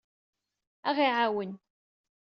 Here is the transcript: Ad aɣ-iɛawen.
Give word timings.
Ad 0.89 0.97
aɣ-iɛawen. 1.03 1.51